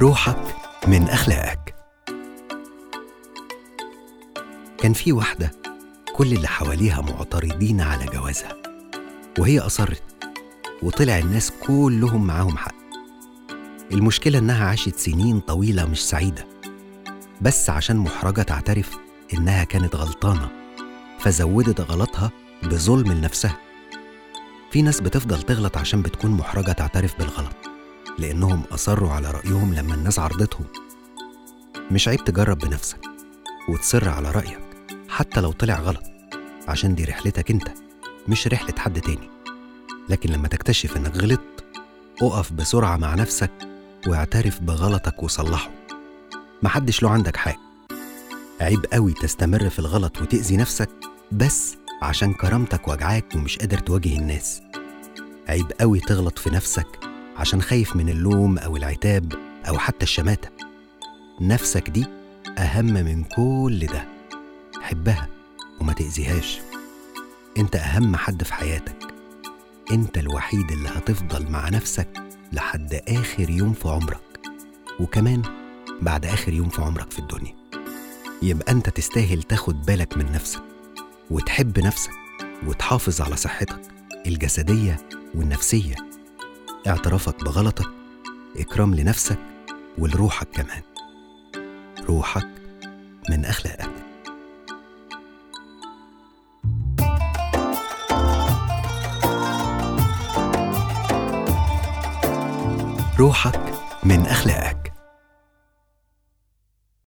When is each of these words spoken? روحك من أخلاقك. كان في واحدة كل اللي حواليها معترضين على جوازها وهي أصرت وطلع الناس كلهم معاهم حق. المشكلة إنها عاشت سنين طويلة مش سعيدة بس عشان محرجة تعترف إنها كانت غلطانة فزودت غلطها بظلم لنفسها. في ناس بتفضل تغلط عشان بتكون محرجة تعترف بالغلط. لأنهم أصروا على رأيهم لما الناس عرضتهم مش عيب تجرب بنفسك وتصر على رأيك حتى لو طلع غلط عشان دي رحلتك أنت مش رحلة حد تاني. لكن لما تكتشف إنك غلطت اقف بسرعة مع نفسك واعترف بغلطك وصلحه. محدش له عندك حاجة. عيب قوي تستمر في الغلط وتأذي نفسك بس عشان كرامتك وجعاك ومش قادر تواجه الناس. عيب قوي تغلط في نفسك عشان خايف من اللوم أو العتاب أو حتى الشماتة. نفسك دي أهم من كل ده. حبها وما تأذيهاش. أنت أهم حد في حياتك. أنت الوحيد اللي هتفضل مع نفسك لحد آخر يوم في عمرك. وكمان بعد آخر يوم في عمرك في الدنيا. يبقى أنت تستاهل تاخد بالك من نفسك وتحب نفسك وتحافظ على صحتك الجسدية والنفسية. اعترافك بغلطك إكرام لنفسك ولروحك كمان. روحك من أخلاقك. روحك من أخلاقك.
روحك 0.00 0.56
من 0.88 1.08
أخلاقك. 1.08 1.74
كان 4.78 4.92
في 4.92 5.12
واحدة 5.12 5.50
كل 6.16 6.32
اللي 6.32 6.48
حواليها 6.48 7.00
معترضين 7.00 7.80
على 7.80 8.04
جوازها 8.04 8.56
وهي 9.38 9.60
أصرت 9.60 10.02
وطلع 10.82 11.18
الناس 11.18 11.50
كلهم 11.50 12.26
معاهم 12.26 12.56
حق. 12.56 12.74
المشكلة 13.92 14.38
إنها 14.38 14.66
عاشت 14.68 14.96
سنين 14.96 15.40
طويلة 15.40 15.86
مش 15.86 16.04
سعيدة 16.08 16.46
بس 17.40 17.70
عشان 17.70 17.96
محرجة 17.96 18.42
تعترف 18.42 18.96
إنها 19.34 19.64
كانت 19.64 19.96
غلطانة 19.96 20.48
فزودت 21.18 21.80
غلطها 21.80 22.30
بظلم 22.62 23.12
لنفسها. 23.12 23.56
في 24.70 24.82
ناس 24.82 25.00
بتفضل 25.00 25.42
تغلط 25.42 25.76
عشان 25.76 26.02
بتكون 26.02 26.30
محرجة 26.30 26.72
تعترف 26.72 27.18
بالغلط. 27.18 27.73
لأنهم 28.18 28.62
أصروا 28.72 29.12
على 29.12 29.30
رأيهم 29.30 29.74
لما 29.74 29.94
الناس 29.94 30.18
عرضتهم 30.18 30.66
مش 31.90 32.08
عيب 32.08 32.24
تجرب 32.24 32.58
بنفسك 32.58 33.00
وتصر 33.68 34.08
على 34.08 34.30
رأيك 34.30 34.60
حتى 35.08 35.40
لو 35.40 35.52
طلع 35.52 35.80
غلط 35.80 36.02
عشان 36.68 36.94
دي 36.94 37.04
رحلتك 37.04 37.50
أنت 37.50 37.68
مش 38.28 38.48
رحلة 38.48 38.74
حد 38.78 39.00
تاني. 39.00 39.30
لكن 40.08 40.30
لما 40.30 40.48
تكتشف 40.48 40.96
إنك 40.96 41.16
غلطت 41.16 41.64
اقف 42.22 42.52
بسرعة 42.52 42.96
مع 42.96 43.14
نفسك 43.14 43.50
واعترف 44.06 44.60
بغلطك 44.60 45.22
وصلحه. 45.22 45.70
محدش 46.62 47.02
له 47.02 47.10
عندك 47.10 47.36
حاجة. 47.36 47.58
عيب 48.60 48.86
قوي 48.92 49.12
تستمر 49.12 49.70
في 49.70 49.78
الغلط 49.78 50.22
وتأذي 50.22 50.56
نفسك 50.56 50.88
بس 51.32 51.76
عشان 52.02 52.34
كرامتك 52.34 52.88
وجعاك 52.88 53.24
ومش 53.34 53.58
قادر 53.58 53.78
تواجه 53.78 54.16
الناس. 54.18 54.62
عيب 55.48 55.72
قوي 55.80 56.00
تغلط 56.00 56.38
في 56.38 56.50
نفسك 56.50 56.86
عشان 57.36 57.62
خايف 57.62 57.96
من 57.96 58.08
اللوم 58.08 58.58
أو 58.58 58.76
العتاب 58.76 59.32
أو 59.68 59.78
حتى 59.78 60.02
الشماتة. 60.02 60.48
نفسك 61.40 61.90
دي 61.90 62.06
أهم 62.58 62.84
من 62.84 63.24
كل 63.24 63.86
ده. 63.86 64.04
حبها 64.80 65.28
وما 65.80 65.92
تأذيهاش. 65.92 66.60
أنت 67.58 67.76
أهم 67.76 68.16
حد 68.16 68.42
في 68.42 68.54
حياتك. 68.54 69.14
أنت 69.90 70.18
الوحيد 70.18 70.72
اللي 70.72 70.88
هتفضل 70.88 71.50
مع 71.50 71.68
نفسك 71.68 72.08
لحد 72.52 73.00
آخر 73.08 73.50
يوم 73.50 73.72
في 73.72 73.88
عمرك. 73.88 74.20
وكمان 75.00 75.42
بعد 76.02 76.26
آخر 76.26 76.52
يوم 76.52 76.68
في 76.68 76.82
عمرك 76.82 77.10
في 77.10 77.18
الدنيا. 77.18 77.54
يبقى 78.42 78.72
أنت 78.72 78.88
تستاهل 78.90 79.42
تاخد 79.42 79.82
بالك 79.86 80.16
من 80.16 80.32
نفسك 80.32 80.62
وتحب 81.30 81.78
نفسك 81.78 82.10
وتحافظ 82.66 83.20
على 83.20 83.36
صحتك 83.36 83.80
الجسدية 84.26 84.96
والنفسية. 85.34 85.94
اعترافك 86.86 87.44
بغلطك 87.44 87.88
إكرام 88.56 88.94
لنفسك 88.94 89.38
ولروحك 89.98 90.48
كمان. 90.52 90.82
روحك 92.08 92.48
من 93.30 93.44
أخلاقك. 93.44 93.90
روحك 103.18 103.60
من 104.04 104.26
أخلاقك. 104.26 104.93